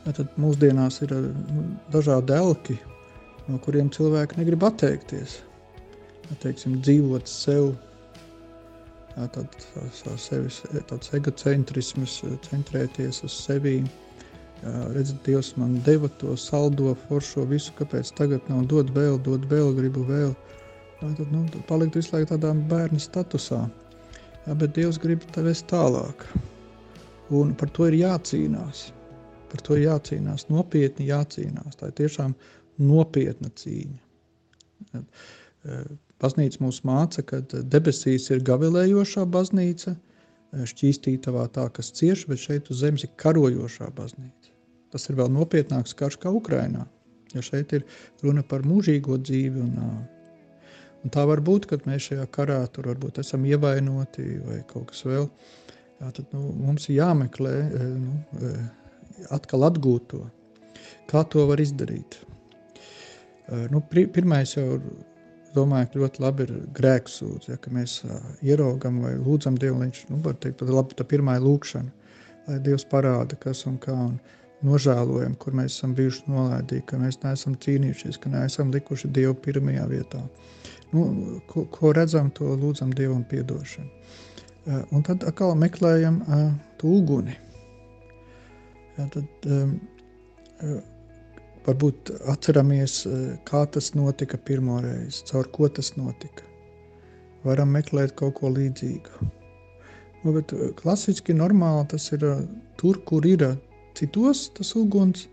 [0.04, 1.64] Ja tad mūsdienās ir nu,
[1.94, 2.76] dažādi elki,
[3.48, 5.40] no kuriem cilvēki negrib atteikties.
[6.28, 7.72] Ja, teiksim, dzīvot sev,
[9.16, 9.56] ja, tad,
[10.20, 13.88] sevis, tāds egocentrisms, centrēties uz sevīm
[14.64, 19.74] redziet, Dievs man deva to saldo, foršo visu, kāpēc tagad nav dod vēl, dod vēl,
[19.78, 20.34] gribu vēl.
[21.02, 23.64] Tad nu, palikt visu laiku tādā bērna statusā.
[24.46, 26.26] Jā, bet Dievs grib tev vest tālāk.
[27.34, 28.90] Un par to ir jācīnās.
[29.52, 31.78] Par to ir jācīnās, nopietni jācīnās.
[31.80, 32.36] Tā ir tiešām
[32.82, 35.02] nopietna cīņa.
[36.22, 39.96] Baznīca mums māca, ka debesīs ir gavilējošā baznīca,
[40.52, 44.41] šķīstītavā tā, kas cieš, bet šeit uz zemes ir karojošā baznīca.
[44.92, 46.86] Tas ir vēl nopietnāks karš kā Ukrainā.
[47.32, 47.86] Ja šeit ir
[48.24, 50.08] runa par mūžīgo dzīvi un nāvi.
[51.02, 55.02] Un tā var būt, ka mēs šajā karā tur varbūt esam ievainoti vai kaut kas
[55.08, 55.30] vēl.
[56.02, 57.56] Jā, tad nu, mums ir jāmeklē,
[58.02, 58.52] nu,
[59.34, 60.22] atkal atgūt to.
[61.10, 62.20] Kā to var izdarīt?
[63.74, 64.78] Nu, pirmais jau
[65.56, 67.98] domāju, ka ļoti labi ir grēksūdz, ja, ka mēs
[68.46, 72.14] ieraugam vai lūdzam Dievu, viņš, nu, var teikt, labi, tā pirmā ir lūkšana,
[72.48, 73.98] lai Dievs parāda, kas un kā.
[74.12, 74.16] Un,
[74.66, 79.88] nožēlojam, kur mēs esam bijuši nolaidīgi, ka mēs neesam cīnījušies, ka neesam likuši Dievu pirmajā
[79.90, 80.22] vietā.
[80.92, 81.06] Nu,
[81.50, 83.90] ko, ko redzam, to lūdzam Dievam piedošanu.
[84.62, 87.34] Uh, un tad atkal meklējam uh, to uguni.
[89.00, 89.80] Ja, tad, um,
[91.66, 93.02] varbūt atceramies,
[93.48, 96.46] kā tas notika pirmo reizi, caur ko tas notika.
[97.46, 99.30] Varam meklēt kaut ko līdzīgu.
[100.22, 102.26] Nu, bet klasiski normāli tas ir
[102.78, 103.48] tur, kur ir
[103.98, 105.28] Citos tas uguns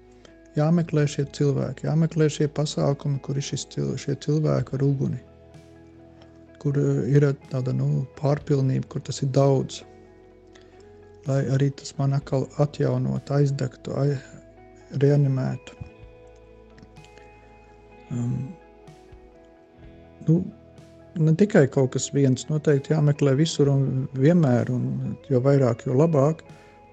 [0.59, 3.67] jāmeklē šie cilvēki, jāmeklē šie pasākumi, kur ir šis,
[4.03, 5.21] šie cilvēki ar uguni,
[6.63, 9.83] kur eh, ir tāda nu, pārpilnība, kur tas ir daudz.
[11.29, 13.93] Lai arī tas man atkal atjaunot, aizdegtu,
[15.03, 15.75] reanimētu.
[18.09, 18.49] Um,
[20.29, 20.39] nu,
[21.21, 26.41] ne tikai kaut kas viens, noteikti jāmeklē visur un vienmēr, un jo vairāk, jo labāk,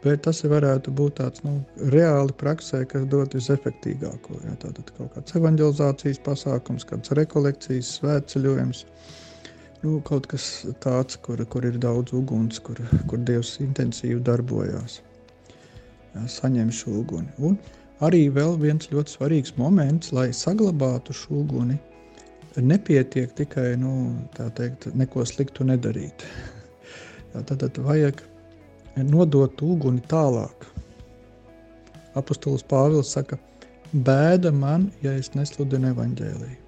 [0.05, 1.57] bet tas varētu būt tāds nu,
[1.93, 4.37] reāli praksē, kas dod visefektīgāko.
[4.45, 8.83] Ja, tātad kaut kāds evanģelizācijas pasākums, kāds rekolekcijas, svētceļojums,
[9.85, 10.45] nu, kaut kas
[10.83, 14.99] tāds, kur, kur ir daudz uguns, kur, kur Dievs intensīvi darbojās,
[16.13, 17.33] ja, saņem šo uguni.
[17.41, 17.57] Un
[18.05, 21.79] arī vēl viens ļoti svarīgs moments, lai saglabātu šo uguni,
[22.61, 26.29] nepietiek tikai nu, teikt, neko sliktu nedarīt.
[27.33, 28.21] Jā, tad, tad vajag
[29.03, 30.67] nodot uguni tālāk.
[32.15, 33.37] Apostols Pāvils saka,
[33.91, 36.61] bēda man, ja es nesludinu evaņģēlīju.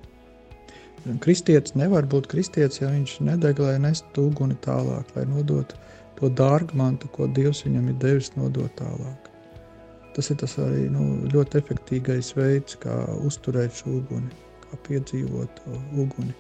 [1.24, 5.78] Kristietis nevar būt kristietis, ja viņš nedeg, lai nestu uguni tālāk, lai nodotu
[6.18, 9.30] to dārgmantu, ko Dievs viņam ir devis nodot tālāk.
[10.18, 14.34] Tas ir tas arī nu, ļoti efektīvais veids, kā uzturēt šo uguni,
[14.66, 16.34] kā piedzīvot to uguni,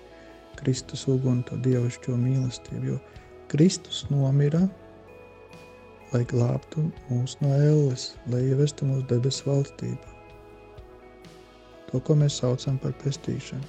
[0.57, 2.95] Kristus uguni, to dievišķo mīlestību.
[2.95, 2.97] Jo
[3.47, 4.65] Kristus nomira
[6.13, 10.13] lai glābtu mūs no elles, lai ievestu mūsu debesu valstībā.
[11.87, 13.63] To, ko mēs saucam par pestīšanu.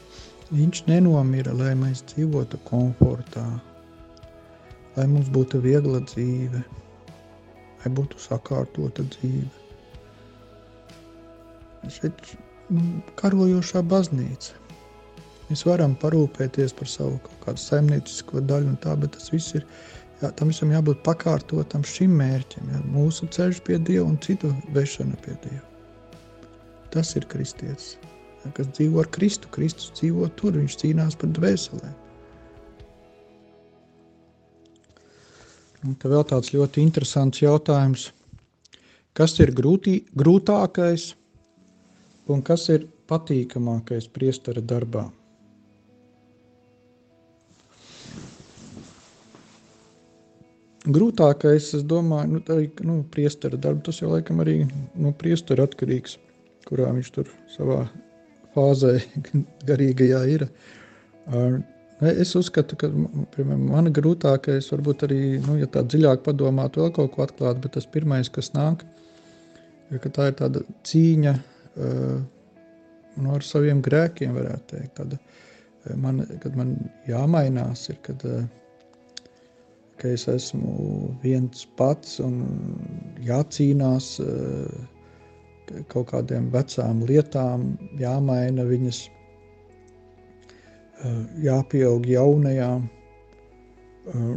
[0.48, 3.44] Viņš nenomira, lai mēs dzīvotu komfortā,
[4.96, 6.62] lai mums būtu viegla dzīve,
[7.82, 9.50] lai būtu sakārtota dzīve.
[11.92, 12.32] Šeit
[12.72, 14.56] nu, karojošā baznīca.
[15.48, 19.64] Mēs varam parūpēties par savu kaut kādu saimniecisko daļu un tā, bet tas viss ir
[20.18, 25.14] Jā, tam visam jābūt pakārtotam šim mērķim, jā, mūsu ceļš pie Dieva un citu vešana
[25.22, 25.62] pie Dieva.
[26.90, 27.92] Tas ir kristietis,
[28.42, 29.50] jā, kas dzīvo ar Kristu.
[29.54, 31.94] Kristus dzīvo tur, viņš cīnās par dvēselēm.
[35.86, 38.08] Un te vēl tāds ļoti interesants jautājums.
[39.14, 41.12] Kas ir grūtī, grūtākais
[42.30, 45.06] un kas ir patīkamākais priestara darbā?
[50.88, 53.82] Grūtākais, es domāju, nu, arī nu, priestera darbu.
[53.88, 54.62] Tas jau laikam arī
[54.96, 56.16] no priestera atkarīgs,
[56.68, 57.82] kurā viņš tur savā
[58.54, 58.94] fāzē
[59.68, 60.46] garīgajā ir.
[61.98, 62.88] Es uzskatu, ka
[63.34, 67.74] piemēram, man grūtākais varbūt arī, nu, ja tā dziļāk padomāt, vēl kaut ko atklāt, bet
[67.76, 68.86] tas pirmais, kas nāk,
[69.90, 71.34] ka tā ir tāda cīņa
[73.18, 74.94] nu, ar saviem grēkiem, varētu teikt.
[75.00, 75.18] Tāda,
[76.00, 76.76] man, kad man
[77.08, 78.46] jāmainās, ir, kad uh,
[79.98, 82.38] ka es esmu viens pats un
[83.24, 89.00] jācīnās eh, kaut kādiem vecām lietām, jāmaina viņas,
[91.02, 92.86] eh, jāpieaug jaunajām.
[94.14, 94.36] Eh,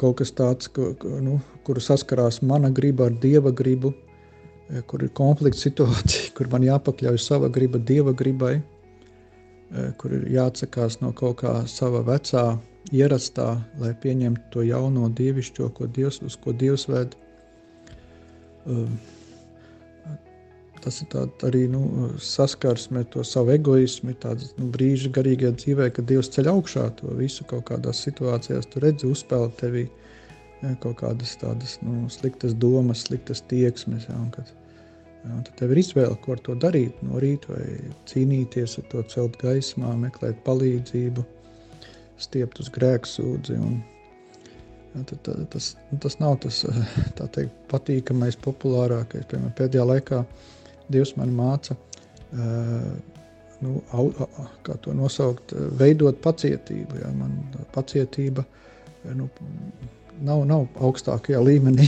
[0.00, 3.92] kaut kas tāds, kur, nu, kur saskarās mana griba ar dieva gribu,
[4.86, 8.62] kur ir konflikts situācija, kur man jāpakļauj sava griba dieva gribai,
[9.98, 12.46] kur ir jāatsakās no kaut kā sava vecā
[12.88, 17.16] ierastā, lai pieņemtu to jauno dievišķo, ko Dievs, uz ko Dievs ved.
[18.66, 18.98] Um,
[20.80, 21.82] tas ir arī nu,
[22.24, 27.12] saskarsme ar to savu egoismu, tāds nu, brīži garīgajā dzīvē, kad Dievs ceļ augšā to
[27.18, 28.68] visu kaut kādās situācijās.
[28.72, 29.84] Tu redzi, uzspēlēt tevī
[30.62, 34.08] ja, kaut kādas tādas nu, sliktas domas, sliktas tieksmes.
[34.08, 34.48] Ja, un kad,
[35.20, 38.88] ja, un tad tev ir izvēle, ko ar to darīt no rīta, vai cīnīties ar
[38.94, 41.26] to celt gaismā, meklēt palīdzību
[42.20, 43.56] stiept uz grēksūdzi.
[43.60, 43.78] Un,
[44.94, 46.62] ja, tad, tad, tas, nu, tas nav tas
[47.36, 49.28] teikt, patīkamais, populārākais.
[49.30, 50.24] Piemēram, pēdējā laikā
[50.90, 51.76] Dievs man māca,
[52.34, 52.90] uh,
[53.62, 54.08] nu, au,
[54.66, 56.98] kā to nosaukt, veidot pacietību.
[57.02, 57.36] Ja, man
[57.74, 58.44] pacietība
[59.14, 59.28] nu,
[60.26, 61.86] nav, nav augstākajā līmenī,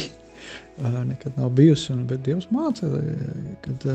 [1.10, 1.96] nekad nav bijusi.
[2.06, 2.90] Bet Dievs māca,
[3.64, 3.88] kad,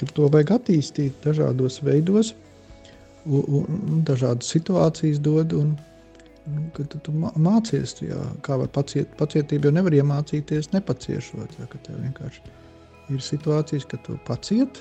[0.00, 2.47] kad to vajag attīstīt dažādos veidos un
[4.08, 5.52] dažādas situācijas dod.
[5.56, 5.74] Un,
[6.48, 11.58] nu, kad tu mācies, jā, kā var paciet, pacietību, jo nevar iemācīties nepaciešot.
[11.60, 12.56] Jā, tev vienkārši
[13.14, 14.80] ir situācijas, kad tu paciet,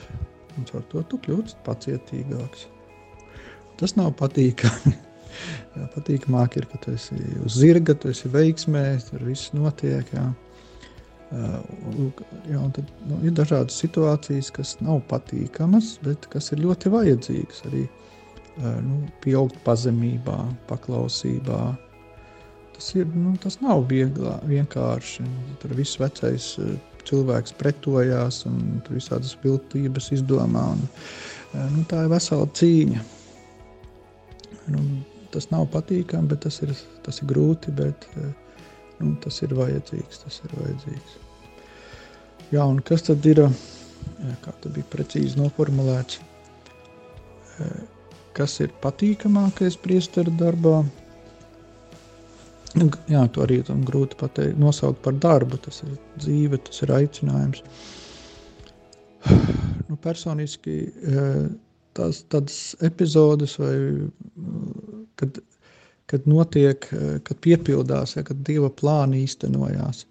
[0.58, 2.68] un ar to tu kļūsi pacietīgāks.
[3.78, 4.96] Tas nav patīkami.
[5.78, 10.08] Jā, patīkamāk ir, ka tu esi uz zirga, tu esi veiksmē, tur viss notiek.
[10.16, 10.32] Jā.
[11.28, 12.08] Uh,
[12.48, 17.84] jā, tad, nu, ir dažādas situācijas, kas nav patīkamas, bet kas ir ļoti vajadzīgas arī
[17.84, 18.08] uh,
[18.58, 20.38] nu, pieaugt pazemībā,
[20.70, 21.62] paklausībā.
[22.76, 25.26] Tas, ir, nu, tas nav viegli, vienkārši.
[25.62, 26.52] Tur viss vecais
[27.08, 30.66] cilvēks pretojās un tur visādas viltības izdomā.
[30.76, 30.84] Un,
[31.76, 33.06] nu, tā ir vesela cīņa.
[34.74, 34.84] Nu,
[35.34, 40.22] tas nav patīkami, bet tas ir, tas ir grūti, bet nu, tas ir vajadzīgs.
[40.26, 41.18] Tas ir vajadzīgs.
[42.52, 43.44] Jā, un kas tad ir?
[44.44, 46.20] kā tas bija precīzi noformulēts,
[48.38, 50.82] kas ir patīkamākais priesteru darbā.
[53.10, 55.58] Jā, to arī grūti pateikt, nosaukt par darbu.
[55.66, 57.64] Tas ir dzīve, tas ir aicinājums.
[59.88, 60.76] Nu, personiski
[61.98, 63.74] tās tādas epizodes, vai,
[65.20, 65.40] kad,
[66.12, 66.86] kad notiek,
[67.26, 70.06] kad piepildās, ja, kad dieva plāni īstenojās.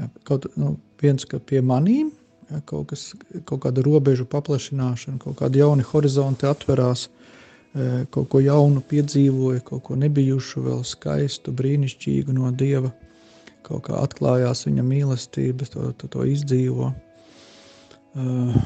[0.00, 2.10] Ja, kaut nu, viens, ka pie manīm
[2.50, 3.10] ja, kaut, kas,
[3.48, 7.08] kaut kāda robežu paplašināšana, kaut kāda jauna horizonti atverās,
[8.14, 12.92] kaut ko jaunu piedzīvoja, kaut ko nebijušu, vēl skaistu, brīnišķīgu no dieva.
[13.64, 16.92] Kaut kā atklājās viņa mīlestība, to, to, to izdzīvo.
[18.14, 18.58] Uh,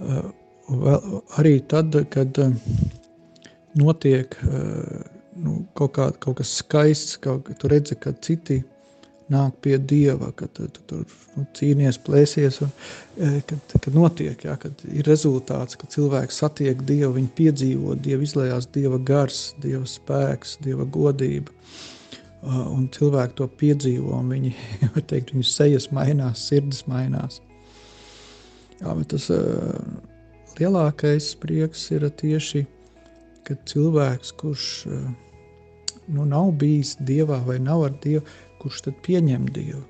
[0.00, 0.30] uh,
[0.70, 2.56] vēl, arī tad, kad uh,
[3.78, 4.34] notiek
[5.36, 8.62] nu, kaut, kā, kaut kas skaists, kaut, tu redzi, ka citi
[9.32, 11.02] nāk pie Dieva, kad tu tur
[11.36, 16.82] nu, cīnies, plēsies, un uh, kad, kad notiek, jā, kad ir rezultāts, kad cilvēks satiek
[16.86, 21.54] Dievu, viņi piedzīvo Dievu, izlējās Dieva gars, Dieva spēks, Dieva godība.
[22.46, 24.52] Un cilvēki to piedzīvo, un viņi,
[25.10, 27.40] teikt, viņu sejas mainās, sirds mainās.
[28.78, 29.72] Jā, bet tas uh,
[30.60, 32.66] lielākais prieks ir tieši,
[33.48, 35.06] kad cilvēks, kurš uh,
[36.12, 38.24] nu, nav bijis dievā vai nav ar dievu,
[38.62, 39.82] kurš tad pieņem dievu,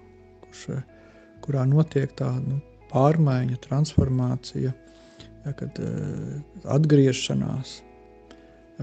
[0.45, 0.83] kurš, uh,
[1.45, 2.61] kurā notiek tā nu,
[2.93, 4.73] pārmaiņa, transformācija,
[5.47, 6.37] ja, kad uh,
[6.77, 7.81] atgriešanās.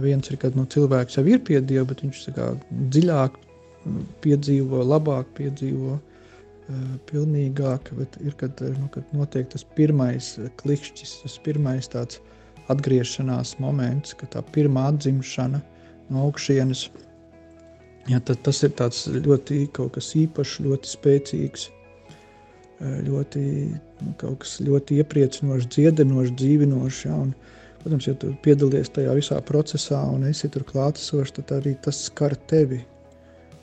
[0.03, 2.53] Viens ir, kad nu, cilvēks jau ir pie dieva, bet viņš kā,
[2.93, 3.38] dziļāk
[4.23, 6.01] piedzīvo, labāk piedzīvo uh,
[7.09, 12.21] pilnīgāk, bet ir, kad, nu, kad notiek tas pirmais klikšķis, tas pirmais tāds
[12.71, 15.59] atgriešanās moments, kad tā pirmā atzimšana
[16.11, 16.88] no augšienes,
[18.10, 18.76] ja, tas ir
[19.28, 21.66] ļoti kaut kas īpašs, ļoti spēcīgs,
[23.08, 23.43] ļoti,
[24.04, 27.34] nu, kaut kas ļoti iepriecinošs, dziedinošs, dzīvinošs, ja, un,
[27.82, 32.36] protams, ja tu piedalies tajā visā procesā un esi tur klātesošs, tad arī tas skar
[32.51, 32.84] tevi,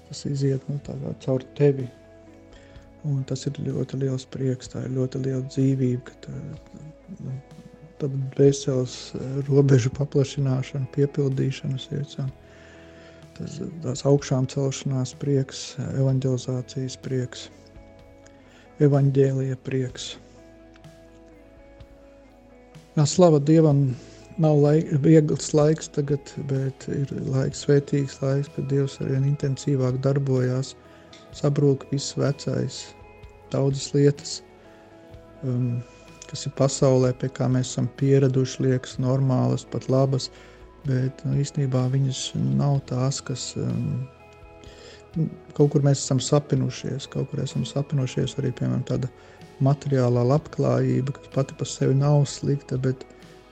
[0.09, 1.91] tas iziet nu, tā caur tevi,
[3.09, 6.35] Un tas ir ļoti liels prieks, tā ir ļoti liela dzīvība, ka tā,
[7.25, 7.37] nu,
[8.01, 8.97] tad dvēseles
[9.49, 12.29] robežu paplašināšana, piepildīšana sirdsām.
[13.41, 15.63] Tas, tās augšām celšanās prieks,
[15.97, 17.47] evanģelizācijas prieks,
[18.85, 20.11] evaņģēlija prieks.
[22.99, 23.87] Jā, slava Dievam,
[24.45, 30.75] nav laik, viegls laiks tagad, bet ir laiks, svētīgs laiks, kad Dievs arvien intensīvāk darbojās,
[31.37, 32.83] sabrūk viss vecais,
[33.55, 34.37] daudzas lietas,
[35.49, 35.79] um,
[36.29, 40.29] kas ir pasaulē, pie kā mēs esam pieraduši, liekas normālas, pat labas,
[40.87, 42.25] bet nu, īstenībā viņas
[42.57, 44.07] nav tās, kas um,
[45.57, 49.11] kaut kur mēs esam sapinušies, kaut kur esam sapinušies arī, piemēram, tāda
[49.65, 53.05] materiālā labklājība, kas pati par sevi nav slikta, bet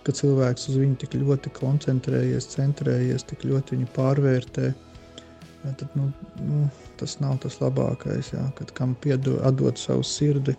[0.07, 6.09] ka cilvēks uz viņu tik ļoti koncentrējies, centrējies, tik ļoti viņu pārvērtē, ja, tad, nu,
[6.47, 6.63] nu,
[7.01, 8.33] tas nav tas labākais.
[8.33, 10.57] Jā, kad kam piedod, atdot savu sirdi,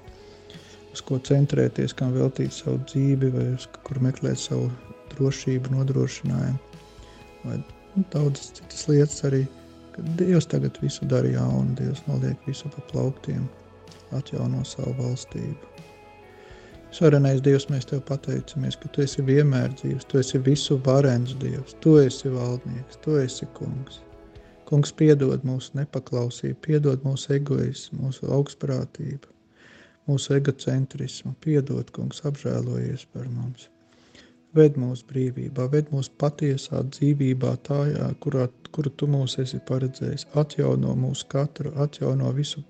[0.93, 4.69] uz ko centrēties, kam veltīt savu dzīvi, vai uz kur meklēt savu
[5.19, 6.83] drošību, nodrošinājumu,
[7.45, 9.45] vai nu, daudzas citas lietas arī.
[10.15, 13.43] Dievs tagad visu dara jaunu, Dievs noliek visu pa plauktiem,
[14.15, 15.87] atjauno savu valstību.
[16.95, 21.75] Svarenais Dievs, mēs Tev pateicamies, ka Tu esi vienmēr dzīvs, Tu esi visu varens Dievs,
[21.83, 23.99] Tu esi valdnieks, Tu esi kungs.
[24.69, 29.29] Kungs piedod mūsu nepaklausību, piedod mūsu egoismu, mūsu augstprātību,
[30.09, 31.35] mūsu egocentrismu.
[31.45, 33.69] Piedod, kungs, apžēlojies par mums.
[34.57, 40.25] Ved mūsu brīvībā, ved mūsu patiesā dzīvībā, tajā, kurā, kuru tu mūs esi paredzējis.
[40.41, 42.63] Atjauno mūsu katru, atjauno visu,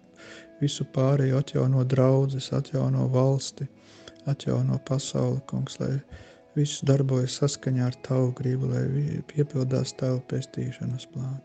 [0.60, 3.70] visu pārējo, atjauno draudzes, atjauno valsti,
[4.28, 5.94] atjauno pasauli, kungs, lai
[6.58, 11.40] viss darbojas saskaņā ar tavu gribu, lai piepildās tavu pestīšanas plānu.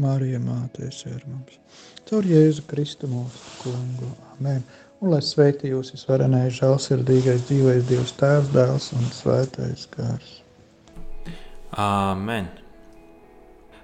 [0.00, 1.60] Marija Māte esi ar mums.
[2.08, 4.08] Caur Jēzu Kristu mūsu kungu.
[4.34, 4.64] Amen.
[5.04, 10.30] Un lai sveitī jūs visvarenais, žēlsirdīgais, dzīvais Dievs Tēvs, Dēls un Svētais Gars.
[11.76, 12.48] Amen.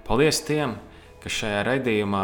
[0.07, 0.73] Paldies tiem,
[1.21, 2.23] kas raidījumā,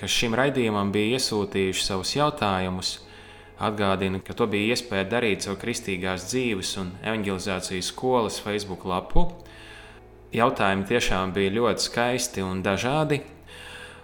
[0.00, 2.90] kas šim raidījumam bija iesūtījuši savus jautājumus.
[3.62, 9.28] Atgādinu, ka to bija iespēja darīt caur Kristīgās dzīves un evanģelizācijas skolas Facebook lapu
[10.32, 13.20] jautājumi tiešām bija ļoti skaisti un dažādi.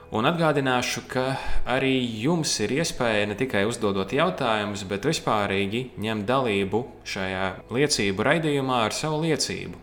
[0.08, 1.34] Un atgādināšu, ka
[1.68, 8.80] arī jums ir iespēja ne tikai uzdodot jautājumus, bet vispārīgi ņemt dalību šajā liecību raidījumā
[8.86, 9.76] ar savu liecību.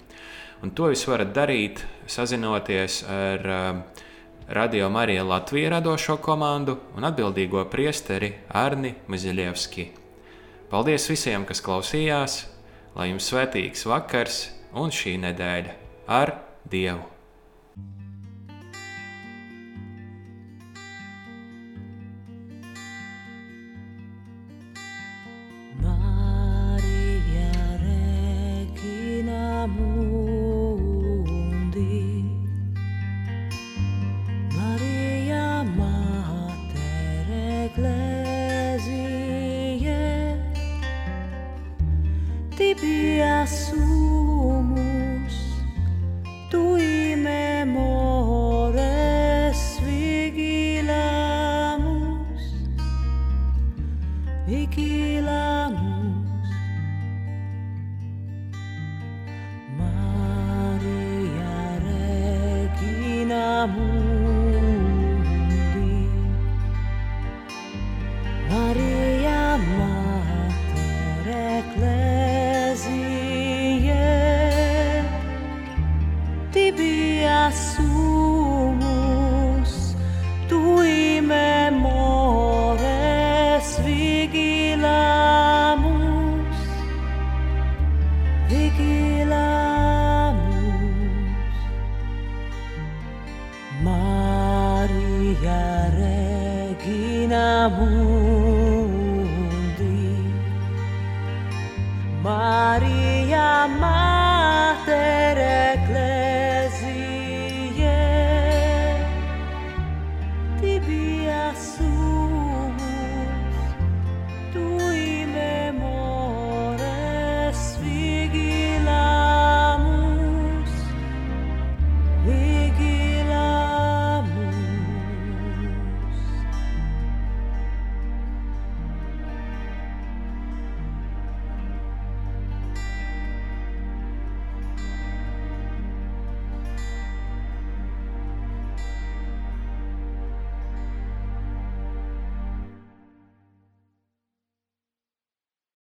[0.65, 4.01] Un to jūs varat darīt, sazinoties ar uh,
[4.49, 9.89] Radio Mariju Latviju radošo komandu un atbildīgo priesteri Arni Maziļevski.
[10.73, 12.43] Paldies visiem, kas klausījās,
[12.97, 17.14] lai jums svētīgs vakars un šī nedēļa ar Dievu!